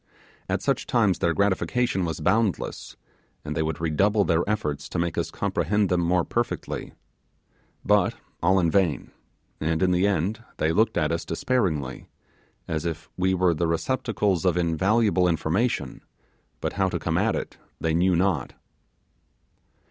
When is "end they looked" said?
10.07-10.97